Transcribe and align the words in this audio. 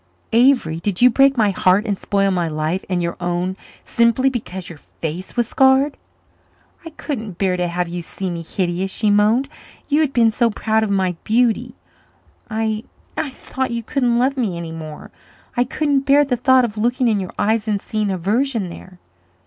"Avery, 0.33 0.79
did 0.79 0.99
you 1.03 1.11
break 1.11 1.37
my 1.37 1.51
heart 1.51 1.85
and 1.85 1.95
spoil 1.95 2.31
my 2.31 2.47
life 2.47 2.83
and 2.89 3.03
your 3.03 3.15
own 3.21 3.55
simply 3.83 4.31
because 4.31 4.67
your 4.67 4.79
face 4.79 5.37
was 5.37 5.47
scarred?" 5.47 5.95
"I 6.83 6.89
couldn't 6.89 7.37
bear 7.37 7.55
to 7.55 7.67
have 7.67 7.87
you 7.87 8.01
see 8.01 8.31
me 8.31 8.41
hideous," 8.41 8.89
she 8.89 9.11
moaned. 9.11 9.47
"You 9.89 9.99
had 10.01 10.11
been 10.11 10.31
so 10.31 10.49
proud 10.49 10.81
of 10.81 10.89
my 10.89 11.15
beauty. 11.23 11.75
I 12.49 12.83
I 13.15 13.29
thought 13.29 13.69
you 13.69 13.83
couldn't 13.83 14.17
love 14.17 14.37
me 14.37 14.57
any 14.57 14.71
more 14.71 15.11
I 15.55 15.65
couldn't 15.65 15.99
bear 15.99 16.25
the 16.25 16.35
thought 16.35 16.65
of 16.65 16.79
looking 16.79 17.07
in 17.07 17.19
your 17.19 17.35
eyes 17.37 17.67
and 17.67 17.79
seeing 17.79 18.09
aversion 18.09 18.69
there." 18.69 18.97